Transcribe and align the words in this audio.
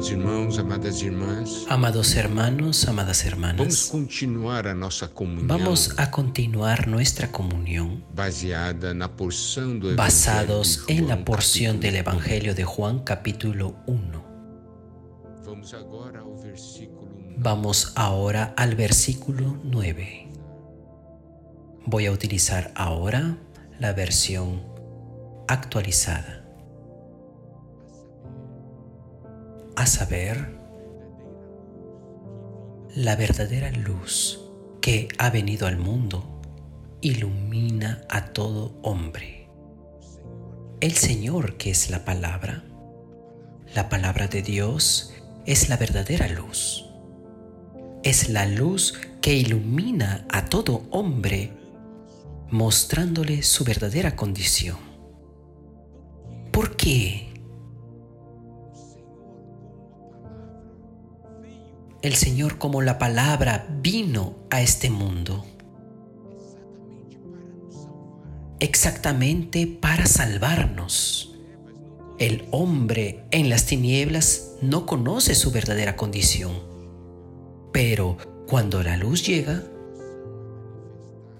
Amados 0.00 0.12
irmãos, 0.12 0.58
amadas 0.58 1.02
irmãs, 1.02 1.66
Amados 1.68 2.16
hermanos, 2.16 2.88
amadas 2.88 3.22
vamos 3.22 3.32
hermanas, 3.32 3.84
continuar 3.90 4.66
a 4.66 4.74
nossa 4.74 5.06
comunhão 5.06 5.46
vamos 5.46 5.92
a 5.98 6.06
continuar 6.06 6.86
nuestra 6.86 7.28
comunión 7.28 8.02
baseada 8.14 8.94
na 8.94 9.08
porção 9.10 9.78
do 9.78 9.94
basados 9.94 10.84
en 10.88 11.06
la 11.06 11.22
porción 11.22 11.76
capítulo 11.76 11.80
del 11.80 11.96
Evangelio 11.96 12.54
de 12.54 12.64
Juan 12.64 13.00
capítulo 13.00 13.76
1. 13.86 13.94
um. 13.94 14.22
Vamos 15.44 15.74
agora 15.74 16.20
ao 16.20 16.34
versículo 16.34 17.12
1. 17.36 17.36
Vamos 17.36 17.92
ahora 17.94 18.54
al 18.56 18.74
versículo 18.76 19.58
9. 19.62 20.30
Voy 21.84 22.06
a 22.06 22.12
utilizar 22.12 22.72
ahora 22.74 23.36
la 23.78 23.92
versión 23.92 24.62
actualizada. 25.46 26.39
A 29.80 29.86
saber, 29.86 30.58
la 32.94 33.16
verdadera 33.16 33.70
luz 33.70 34.38
que 34.82 35.08
ha 35.16 35.30
venido 35.30 35.66
al 35.66 35.78
mundo 35.78 36.42
ilumina 37.00 38.02
a 38.10 38.26
todo 38.26 38.78
hombre. 38.82 39.48
El 40.82 40.92
Señor, 40.92 41.56
que 41.56 41.70
es 41.70 41.88
la 41.88 42.04
palabra, 42.04 42.62
la 43.74 43.88
palabra 43.88 44.28
de 44.28 44.42
Dios, 44.42 45.14
es 45.46 45.70
la 45.70 45.78
verdadera 45.78 46.28
luz. 46.28 46.84
Es 48.02 48.28
la 48.28 48.44
luz 48.44 49.00
que 49.22 49.34
ilumina 49.34 50.26
a 50.28 50.44
todo 50.44 50.82
hombre, 50.90 51.54
mostrándole 52.50 53.42
su 53.42 53.64
verdadera 53.64 54.14
condición. 54.14 54.76
¿Por 56.52 56.76
qué? 56.76 57.29
El 62.02 62.14
Señor 62.14 62.58
como 62.58 62.82
la 62.82 62.98
palabra 62.98 63.66
vino 63.82 64.36
a 64.50 64.62
este 64.62 64.90
mundo 64.90 65.44
exactamente 68.60 69.66
para 69.66 70.06
salvarnos. 70.06 71.34
El 72.18 72.46
hombre 72.50 73.24
en 73.30 73.48
las 73.48 73.64
tinieblas 73.64 74.52
no 74.60 74.84
conoce 74.84 75.34
su 75.34 75.50
verdadera 75.50 75.96
condición, 75.96 76.52
pero 77.72 78.18
cuando 78.46 78.82
la 78.82 78.98
luz 78.98 79.26
llega, 79.26 79.64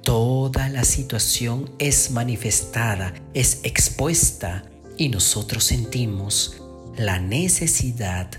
toda 0.02 0.70
la 0.70 0.84
situación 0.84 1.70
es 1.78 2.10
manifestada, 2.10 3.12
es 3.34 3.60
expuesta 3.62 4.64
y 4.96 5.10
nosotros 5.10 5.64
sentimos 5.64 6.62
la 6.96 7.18
necesidad 7.18 8.30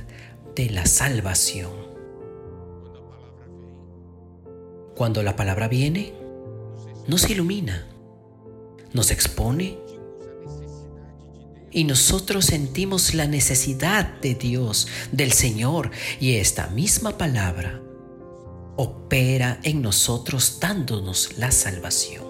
de 0.55 0.69
la 0.71 0.87
salvación. 0.87 1.80
Cuando 5.01 5.23
la 5.23 5.35
palabra 5.35 5.67
viene, 5.67 6.13
nos 7.07 7.27
ilumina, 7.27 7.87
nos 8.93 9.09
expone 9.09 9.79
y 11.71 11.85
nosotros 11.85 12.45
sentimos 12.45 13.15
la 13.15 13.25
necesidad 13.25 14.21
de 14.21 14.35
Dios, 14.35 14.87
del 15.11 15.31
Señor, 15.31 15.89
y 16.19 16.35
esta 16.35 16.67
misma 16.67 17.17
palabra 17.17 17.81
opera 18.77 19.59
en 19.63 19.81
nosotros 19.81 20.59
dándonos 20.61 21.35
la 21.35 21.49
salvación. 21.49 22.25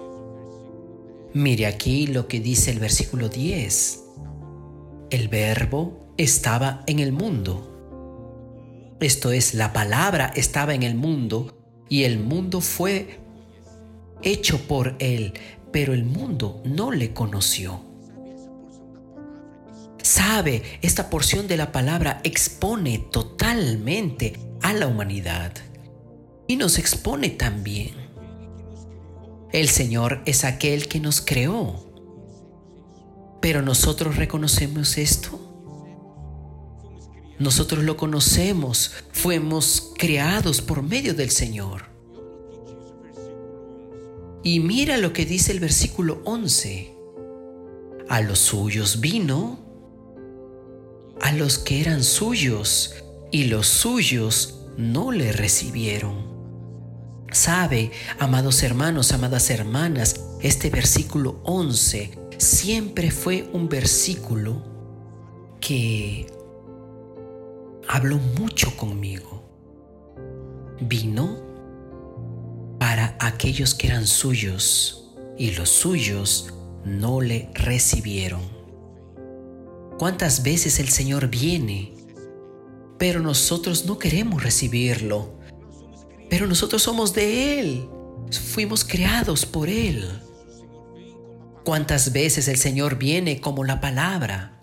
Mire 1.34 1.66
aquí 1.66 2.06
lo 2.06 2.26
que 2.26 2.40
dice 2.40 2.70
el 2.70 2.78
versículo 2.78 3.28
10. 3.28 4.02
El 5.10 5.28
verbo 5.28 6.14
estaba 6.16 6.84
en 6.86 7.00
el 7.00 7.12
mundo. 7.12 8.96
Esto 8.98 9.30
es, 9.30 9.52
la 9.52 9.74
palabra 9.74 10.32
estaba 10.34 10.72
en 10.72 10.84
el 10.84 10.94
mundo 10.94 11.58
y 11.92 12.04
el 12.04 12.18
mundo 12.18 12.62
fue 12.62 13.20
hecho 14.22 14.66
por 14.66 14.96
él, 14.98 15.34
pero 15.72 15.92
el 15.92 16.06
mundo 16.06 16.62
no 16.64 16.90
le 16.90 17.12
conoció. 17.12 17.82
Sabe, 20.02 20.62
esta 20.80 21.10
porción 21.10 21.48
de 21.48 21.58
la 21.58 21.70
palabra 21.70 22.22
expone 22.24 22.98
totalmente 22.98 24.40
a 24.62 24.72
la 24.72 24.86
humanidad 24.86 25.52
y 26.48 26.56
nos 26.56 26.78
expone 26.78 27.28
también. 27.28 27.90
El 29.52 29.68
Señor 29.68 30.22
es 30.24 30.44
aquel 30.44 30.88
que 30.88 30.98
nos 30.98 31.20
creó. 31.20 31.92
Pero 33.42 33.60
nosotros 33.60 34.16
reconocemos 34.16 34.96
esto. 34.96 35.51
Nosotros 37.38 37.84
lo 37.84 37.96
conocemos, 37.96 38.92
fuimos 39.12 39.92
creados 39.96 40.60
por 40.60 40.82
medio 40.82 41.14
del 41.14 41.30
Señor. 41.30 41.86
Y 44.44 44.60
mira 44.60 44.96
lo 44.96 45.12
que 45.12 45.24
dice 45.24 45.52
el 45.52 45.60
versículo 45.60 46.20
11. 46.24 46.94
A 48.08 48.20
los 48.20 48.38
suyos 48.38 49.00
vino, 49.00 49.58
a 51.20 51.32
los 51.32 51.58
que 51.58 51.80
eran 51.80 52.02
suyos, 52.02 52.94
y 53.30 53.44
los 53.44 53.66
suyos 53.66 54.66
no 54.76 55.12
le 55.12 55.32
recibieron. 55.32 56.30
Sabe, 57.30 57.92
amados 58.18 58.62
hermanos, 58.62 59.12
amadas 59.12 59.48
hermanas, 59.48 60.20
este 60.42 60.68
versículo 60.68 61.40
11 61.44 62.18
siempre 62.36 63.10
fue 63.10 63.48
un 63.52 63.68
versículo 63.68 64.62
que 65.60 66.26
habló 67.92 68.16
mucho 68.16 68.74
conmigo. 68.74 69.44
Vino 70.80 71.42
para 72.78 73.18
aquellos 73.20 73.74
que 73.74 73.88
eran 73.88 74.06
suyos 74.06 75.14
y 75.36 75.50
los 75.50 75.68
suyos 75.68 76.54
no 76.86 77.20
le 77.20 77.50
recibieron. 77.52 78.40
¿Cuántas 79.98 80.42
veces 80.42 80.80
el 80.80 80.88
Señor 80.88 81.28
viene, 81.28 81.92
pero 82.98 83.20
nosotros 83.20 83.84
no 83.84 83.98
queremos 83.98 84.42
recibirlo? 84.42 85.34
Pero 86.30 86.46
nosotros 86.46 86.82
somos 86.82 87.12
de 87.12 87.60
Él, 87.60 87.88
fuimos 88.30 88.86
creados 88.86 89.44
por 89.44 89.68
Él. 89.68 90.08
¿Cuántas 91.62 92.14
veces 92.14 92.48
el 92.48 92.56
Señor 92.56 92.96
viene 92.96 93.42
como 93.42 93.64
la 93.64 93.82
palabra? 93.82 94.61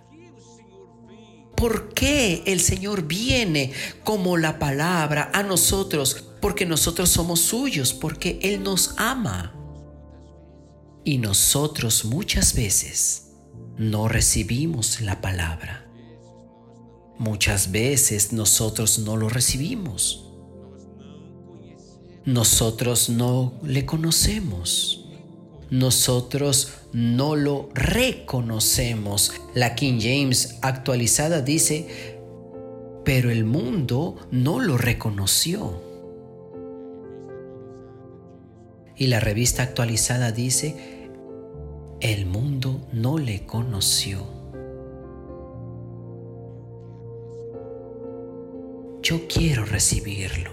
¿Por 1.60 1.94
qué 1.94 2.42
el 2.46 2.62
Señor 2.62 3.04
viene 3.06 3.74
como 4.06 4.38
la 4.38 4.60
palabra 4.60 5.30
a 5.34 5.44
nosotros? 5.44 6.24
Porque 6.40 6.66
nosotros 6.66 7.10
somos 7.10 7.42
suyos, 7.42 7.94
porque 7.94 8.40
Él 8.42 8.64
nos 8.64 8.94
ama. 8.96 9.54
Y 11.04 11.18
nosotros 11.18 12.06
muchas 12.06 12.54
veces 12.54 13.34
no 13.78 14.08
recibimos 14.08 15.02
la 15.02 15.20
palabra. 15.20 15.86
Muchas 17.18 17.72
veces 17.72 18.32
nosotros 18.32 19.00
no 19.00 19.18
lo 19.18 19.28
recibimos. 19.28 20.32
Nosotros 22.24 23.10
no 23.10 23.60
le 23.64 23.86
conocemos. 23.86 24.99
Nosotros 25.72 26.74
no 26.94 27.36
lo 27.36 27.70
reconocemos. 27.74 29.34
La 29.54 29.76
King 29.76 30.00
James 30.02 30.58
actualizada 30.62 31.42
dice, 31.42 32.18
pero 33.06 33.30
el 33.30 33.46
mundo 33.46 34.16
no 34.32 34.60
lo 34.60 34.78
reconoció. 34.78 35.82
Y 38.96 39.08
la 39.08 39.20
revista 39.20 39.64
actualizada 39.64 40.32
dice, 40.32 41.10
el 42.02 42.26
mundo 42.26 42.88
no 42.92 43.18
le 43.18 43.46
conoció. 43.46 44.40
Yo 49.02 49.28
quiero 49.28 49.66
recibirlo. 49.66 50.52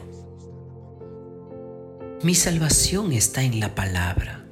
Mi 2.22 2.34
salvación 2.34 3.12
está 3.12 3.42
en 3.42 3.60
la 3.60 3.74
palabra. 3.74 4.45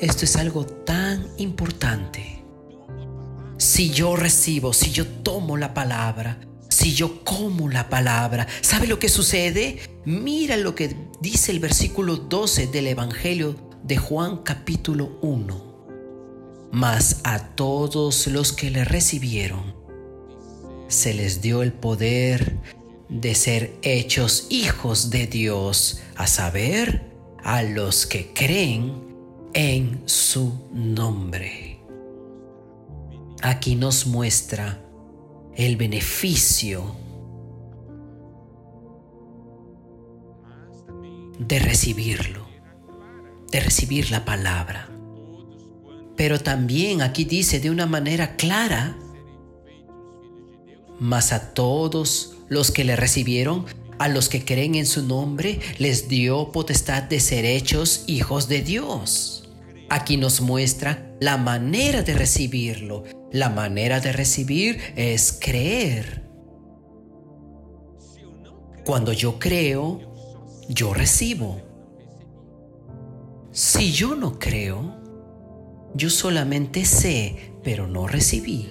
Esto 0.00 0.24
es 0.24 0.34
algo 0.36 0.66
tan 0.66 1.28
importante. 1.38 2.42
Si 3.58 3.90
yo 3.90 4.16
recibo, 4.16 4.72
si 4.72 4.90
yo 4.90 5.06
tomo 5.06 5.56
la 5.56 5.72
palabra, 5.72 6.40
si 6.68 6.94
yo 6.94 7.22
como 7.22 7.68
la 7.68 7.88
palabra, 7.88 8.48
¿sabe 8.60 8.88
lo 8.88 8.98
que 8.98 9.08
sucede? 9.08 9.78
Mira 10.04 10.56
lo 10.56 10.74
que 10.74 10.96
dice 11.20 11.52
el 11.52 11.60
versículo 11.60 12.16
12 12.16 12.66
del 12.66 12.88
Evangelio 12.88 13.54
de 13.84 13.96
Juan 13.96 14.38
capítulo 14.38 15.16
1. 15.22 15.74
Mas 16.72 17.20
a 17.22 17.38
todos 17.54 18.26
los 18.26 18.52
que 18.52 18.70
le 18.70 18.84
recibieron, 18.84 19.76
se 20.88 21.14
les 21.14 21.40
dio 21.40 21.62
el 21.62 21.72
poder 21.72 22.58
de 23.08 23.36
ser 23.36 23.76
hechos 23.82 24.48
hijos 24.50 25.10
de 25.10 25.28
Dios, 25.28 26.00
a 26.16 26.26
saber, 26.26 27.12
a 27.44 27.62
los 27.62 28.06
que 28.06 28.32
creen 28.32 29.13
en 29.54 30.02
su 30.06 30.68
nombre. 30.72 31.80
Aquí 33.40 33.76
nos 33.76 34.06
muestra 34.06 34.82
el 35.54 35.76
beneficio 35.76 36.96
de 41.38 41.58
recibirlo, 41.60 42.46
de 43.52 43.60
recibir 43.60 44.10
la 44.10 44.24
palabra. 44.24 44.90
Pero 46.16 46.40
también 46.40 47.00
aquí 47.00 47.24
dice 47.24 47.60
de 47.60 47.70
una 47.70 47.86
manera 47.86 48.34
clara, 48.34 48.98
mas 50.98 51.32
a 51.32 51.54
todos 51.54 52.38
los 52.48 52.72
que 52.72 52.82
le 52.82 52.96
recibieron, 52.96 53.66
a 53.98 54.08
los 54.08 54.28
que 54.28 54.44
creen 54.44 54.74
en 54.74 54.86
su 54.86 55.06
nombre, 55.06 55.60
les 55.78 56.08
dio 56.08 56.50
potestad 56.50 57.04
de 57.04 57.20
ser 57.20 57.44
hechos 57.44 58.02
hijos 58.08 58.48
de 58.48 58.62
Dios. 58.62 59.43
Aquí 59.88 60.16
nos 60.16 60.40
muestra 60.40 61.14
la 61.20 61.36
manera 61.36 62.02
de 62.02 62.14
recibirlo. 62.14 63.04
La 63.32 63.48
manera 63.48 64.00
de 64.00 64.12
recibir 64.12 64.78
es 64.96 65.38
creer. 65.40 66.24
Cuando 68.84 69.12
yo 69.12 69.38
creo, 69.38 70.00
yo 70.68 70.94
recibo. 70.94 71.60
Si 73.50 73.92
yo 73.92 74.14
no 74.14 74.38
creo, 74.38 74.96
yo 75.94 76.10
solamente 76.10 76.84
sé, 76.84 77.54
pero 77.62 77.86
no 77.86 78.06
recibí. 78.06 78.70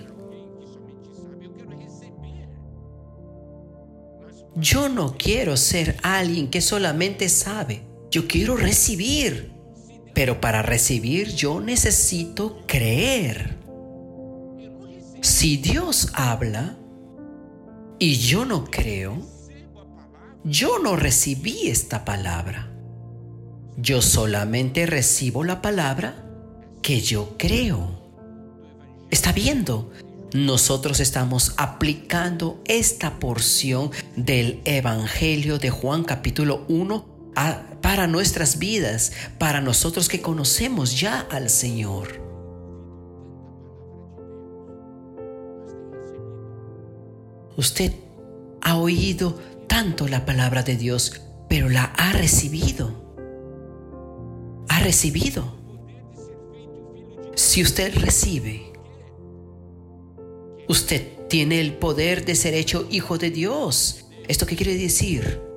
Yo 4.55 4.87
no 4.87 5.15
quiero 5.17 5.57
ser 5.57 5.97
alguien 6.03 6.49
que 6.49 6.61
solamente 6.61 7.27
sabe. 7.27 7.81
Yo 8.11 8.27
quiero 8.27 8.55
recibir. 8.55 9.51
Pero 10.13 10.39
para 10.39 10.61
recibir 10.61 11.33
yo 11.33 11.59
necesito 11.59 12.61
creer. 12.67 13.57
Si 15.21 15.57
Dios 15.57 16.09
habla 16.13 16.75
y 17.97 18.17
yo 18.17 18.45
no 18.45 18.65
creo, 18.65 19.21
yo 20.43 20.79
no 20.79 20.95
recibí 20.95 21.67
esta 21.67 22.03
palabra. 22.03 22.69
Yo 23.77 24.01
solamente 24.01 24.85
recibo 24.85 25.43
la 25.43 25.61
palabra 25.61 26.25
que 26.81 27.01
yo 27.01 27.35
creo. 27.37 28.03
¿Está 29.09 29.31
viendo? 29.31 29.91
Nosotros 30.33 30.99
estamos 30.99 31.53
aplicando 31.57 32.61
esta 32.65 33.19
porción 33.19 33.91
del 34.15 34.61
Evangelio 34.65 35.59
de 35.59 35.69
Juan 35.69 36.03
capítulo 36.03 36.65
1 36.67 37.12
para 37.81 38.07
nuestras 38.07 38.59
vidas, 38.59 39.11
para 39.37 39.61
nosotros 39.61 40.07
que 40.07 40.21
conocemos 40.21 40.99
ya 40.99 41.21
al 41.31 41.49
Señor. 41.49 42.21
Usted 47.55 47.93
ha 48.61 48.77
oído 48.77 49.39
tanto 49.67 50.07
la 50.07 50.25
palabra 50.25 50.63
de 50.63 50.75
Dios, 50.75 51.21
pero 51.49 51.69
la 51.69 51.83
ha 51.83 52.13
recibido. 52.13 52.91
Ha 54.69 54.79
recibido. 54.79 55.55
Si 57.35 57.61
usted 57.61 57.95
recibe, 57.97 58.73
usted 60.67 61.27
tiene 61.27 61.59
el 61.59 61.73
poder 61.73 62.25
de 62.25 62.35
ser 62.35 62.53
hecho 62.53 62.87
hijo 62.89 63.17
de 63.17 63.31
Dios. 63.31 64.05
¿Esto 64.27 64.45
qué 64.45 64.55
quiere 64.55 64.75
decir? 64.75 65.52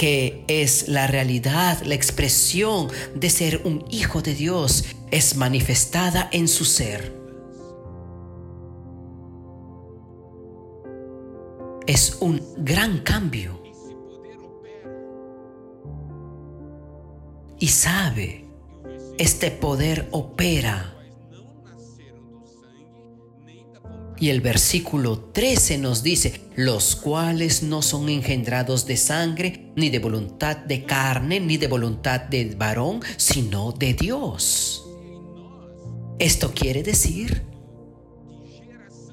Que 0.00 0.46
es 0.48 0.88
la 0.88 1.06
realidad, 1.06 1.82
la 1.82 1.94
expresión 1.94 2.88
de 3.14 3.28
ser 3.28 3.60
un 3.64 3.84
hijo 3.90 4.22
de 4.22 4.34
Dios, 4.34 4.86
es 5.10 5.36
manifestada 5.36 6.30
en 6.32 6.48
su 6.48 6.64
ser. 6.64 7.20
es 11.90 12.18
un 12.20 12.40
gran 12.56 12.98
cambio. 12.98 13.60
Y 17.58 17.66
sabe, 17.66 18.44
este 19.18 19.50
poder 19.50 20.08
opera. 20.12 20.94
Y 24.20 24.28
el 24.28 24.42
versículo 24.42 25.18
13 25.18 25.78
nos 25.78 26.02
dice, 26.02 26.42
los 26.54 26.94
cuales 26.94 27.62
no 27.62 27.80
son 27.80 28.10
engendrados 28.10 28.84
de 28.84 28.98
sangre, 28.98 29.72
ni 29.76 29.88
de 29.88 29.98
voluntad 29.98 30.58
de 30.58 30.84
carne, 30.84 31.40
ni 31.40 31.56
de 31.56 31.68
voluntad 31.68 32.20
de 32.20 32.54
varón, 32.54 33.00
sino 33.16 33.72
de 33.72 33.94
Dios. 33.94 34.84
Esto 36.18 36.52
quiere 36.54 36.82
decir 36.82 37.44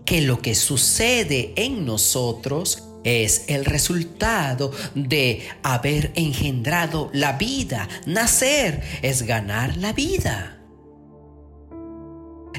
que 0.04 0.20
lo 0.20 0.42
que 0.42 0.56
sucede 0.56 1.54
en 1.56 1.86
nosotros 1.86 2.84
es 3.06 3.46
el 3.48 3.64
resultado 3.64 4.74
de 4.94 5.48
haber 5.64 6.12
engendrado 6.16 7.10
la 7.14 7.34
vida. 7.38 7.88
Nacer 8.06 8.82
es 9.02 9.24
ganar 9.24 9.78
la 9.78 9.94
vida. 9.94 10.57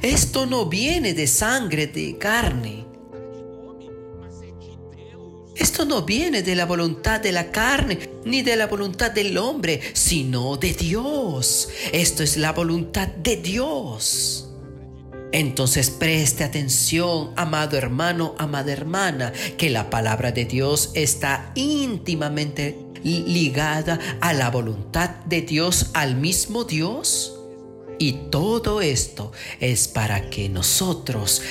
Esto 0.02 0.46
no 0.46 0.66
viene 0.66 1.14
de 1.14 1.26
sangre, 1.26 1.86
de 1.86 2.18
carne. 2.18 2.86
Esto 5.54 5.84
no 5.84 6.02
viene 6.02 6.42
de 6.42 6.54
la 6.54 6.66
voluntad 6.66 7.20
de 7.20 7.32
la 7.32 7.50
carne 7.50 7.98
ni 8.24 8.42
de 8.42 8.54
la 8.54 8.68
voluntad 8.68 9.10
del 9.10 9.36
hombre, 9.38 9.80
sino 9.92 10.56
de 10.56 10.72
Dios. 10.72 11.68
Esto 11.92 12.22
es 12.22 12.36
la 12.36 12.52
voluntad 12.52 13.08
de 13.08 13.36
Dios. 13.36 14.48
Entonces 15.32 15.90
preste 15.90 16.44
atención, 16.44 17.32
amado 17.36 17.76
hermano, 17.76 18.34
amada 18.38 18.72
hermana, 18.72 19.32
que 19.56 19.68
la 19.68 19.90
palabra 19.90 20.32
de 20.32 20.44
Dios 20.44 20.90
está 20.94 21.52
íntimamente 21.54 22.78
ligada 23.02 23.98
a 24.20 24.32
la 24.32 24.50
voluntad 24.50 25.10
de 25.26 25.42
Dios, 25.42 25.90
al 25.92 26.16
mismo 26.16 26.64
Dios. 26.64 27.38
Y 27.98 28.12
todo 28.30 28.80
esto 28.80 29.32
es 29.60 29.88
para 29.88 30.30
que 30.30 30.48
nosotros 30.48 31.42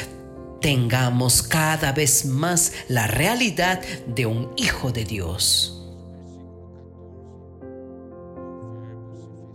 tengamos 0.61 1.43
cada 1.43 1.91
vez 1.91 2.25
más 2.25 2.73
la 2.87 3.07
realidad 3.07 3.81
de 4.07 4.25
un 4.25 4.51
hijo 4.55 4.91
de 4.91 5.05
Dios. 5.05 5.73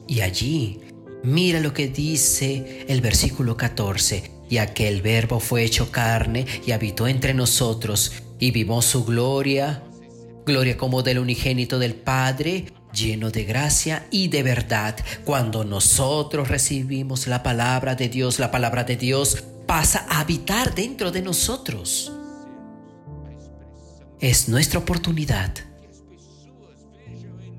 Y 0.06 0.20
allí 0.20 0.80
Mira 1.24 1.60
lo 1.60 1.72
que 1.72 1.86
dice 1.86 2.84
el 2.88 3.00
versículo 3.00 3.56
14. 3.56 4.30
Y 4.50 4.58
aquel 4.58 5.02
verbo 5.02 5.38
fue 5.38 5.62
hecho 5.62 5.90
carne 5.90 6.46
y 6.66 6.72
habitó 6.72 7.06
entre 7.06 7.32
nosotros 7.32 8.12
y 8.40 8.50
vimos 8.50 8.87
su 8.87 9.04
gloria, 9.04 9.84
gloria 10.44 10.76
como 10.76 11.02
del 11.02 11.20
unigénito 11.20 11.78
del 11.78 11.94
Padre, 11.94 12.66
lleno 12.92 13.30
de 13.30 13.44
gracia 13.44 14.06
y 14.11 14.28
de 14.28 14.42
verdad. 14.42 14.96
Cuando 15.25 15.64
nosotros 15.64 16.49
recibimos 16.49 17.26
la 17.26 17.42
palabra 17.42 17.94
de 17.94 18.08
Dios, 18.08 18.38
la 18.38 18.50
palabra 18.50 18.84
de 18.84 18.96
Dios 18.96 19.44
pasa 19.66 20.06
a 20.08 20.20
habitar 20.20 20.75
dentro 20.75 21.11
de 21.11 21.22
nosotros. 21.22 22.12
Es 24.20 24.49
nuestra 24.49 24.78
oportunidad 24.78 25.52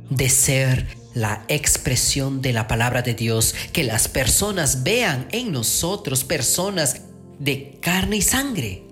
de 0.10 0.30
ser 0.30 0.98
la 1.14 1.46
expresión 1.48 2.42
de 2.42 2.54
la 2.54 2.68
palabra 2.68 3.02
de 3.02 3.14
Dios, 3.14 3.54
que 3.72 3.84
las 3.84 4.08
personas 4.08 4.84
vean 4.84 5.28
en 5.32 5.52
nosotros 5.52 6.24
personas 6.24 7.02
de 7.40 7.78
carne 7.82 8.18
y 8.18 8.22
sangre, 8.22 8.84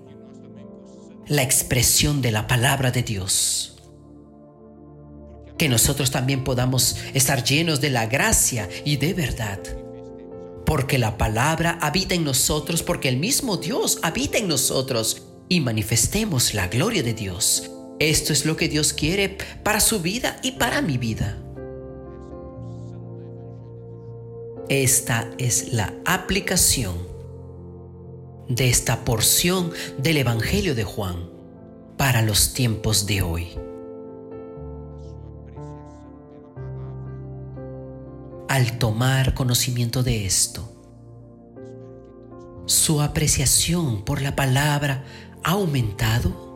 la 1.26 1.42
expresión 1.42 2.22
de 2.22 2.32
la 2.32 2.46
palabra 2.46 2.90
de 2.90 3.02
Dios. 3.02 3.71
Que 5.62 5.68
nosotros 5.68 6.10
también 6.10 6.42
podamos 6.42 6.96
estar 7.14 7.44
llenos 7.44 7.80
de 7.80 7.88
la 7.88 8.06
gracia 8.06 8.68
y 8.84 8.96
de 8.96 9.14
verdad. 9.14 9.60
Porque 10.66 10.98
la 10.98 11.16
palabra 11.16 11.78
habita 11.80 12.16
en 12.16 12.24
nosotros, 12.24 12.82
porque 12.82 13.08
el 13.08 13.16
mismo 13.16 13.58
Dios 13.58 14.00
habita 14.02 14.38
en 14.38 14.48
nosotros 14.48 15.22
y 15.48 15.60
manifestemos 15.60 16.52
la 16.52 16.66
gloria 16.66 17.04
de 17.04 17.14
Dios. 17.14 17.70
Esto 18.00 18.32
es 18.32 18.44
lo 18.44 18.56
que 18.56 18.68
Dios 18.68 18.92
quiere 18.92 19.38
para 19.62 19.78
su 19.78 20.00
vida 20.00 20.40
y 20.42 20.50
para 20.50 20.82
mi 20.82 20.98
vida. 20.98 21.38
Esta 24.68 25.30
es 25.38 25.72
la 25.72 25.94
aplicación 26.04 26.96
de 28.48 28.68
esta 28.68 29.04
porción 29.04 29.70
del 29.96 30.16
Evangelio 30.16 30.74
de 30.74 30.82
Juan 30.82 31.30
para 31.96 32.20
los 32.20 32.52
tiempos 32.52 33.06
de 33.06 33.22
hoy. 33.22 33.71
Al 38.52 38.76
tomar 38.76 39.32
conocimiento 39.32 40.02
de 40.02 40.26
esto, 40.26 40.68
su 42.66 43.00
apreciación 43.00 44.04
por 44.04 44.20
la 44.20 44.36
palabra 44.36 45.04
ha 45.42 45.52
aumentado 45.52 46.52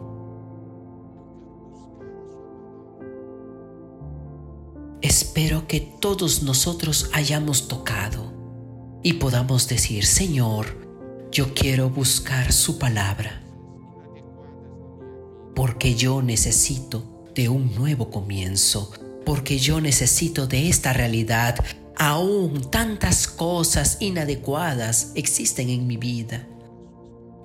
espero 5.00 5.66
que 5.66 5.80
todos 5.80 6.42
nosotros 6.42 7.08
hayamos 7.14 7.66
tocado 7.66 8.30
y 9.02 9.14
podamos 9.14 9.66
decir, 9.66 10.04
Señor, 10.04 10.66
yo 11.32 11.54
quiero 11.54 11.88
buscar 11.88 12.52
su 12.52 12.78
palabra. 12.78 13.42
porque 15.54 15.94
yo 15.94 16.20
necesito 16.20 17.30
de 17.34 17.48
un 17.48 17.74
nuevo 17.74 18.10
comienzo, 18.10 18.92
porque 19.24 19.58
yo 19.58 19.80
necesito 19.80 20.46
de 20.46 20.68
esta 20.68 20.92
realidad. 20.92 21.56
Aún 21.98 22.70
tantas 22.70 23.26
cosas 23.26 23.96
inadecuadas 24.00 25.12
existen 25.14 25.70
en 25.70 25.86
mi 25.86 25.96
vida, 25.96 26.46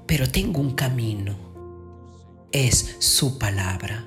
pero 0.06 0.30
tengo 0.30 0.60
un 0.60 0.74
camino. 0.74 1.36
Es 2.52 2.98
su 3.00 3.38
palabra. 3.38 4.06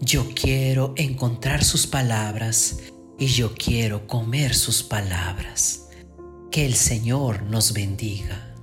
Yo 0.00 0.26
quiero 0.34 0.94
encontrar 0.96 1.62
sus 1.62 1.86
palabras 1.86 2.78
y 3.16 3.26
yo 3.26 3.54
quiero 3.54 4.08
comer 4.08 4.52
sus 4.52 4.82
palabras. 4.82 5.88
Que 6.50 6.66
el 6.66 6.74
Señor 6.74 7.44
nos 7.44 7.72
bendiga. 7.72 8.53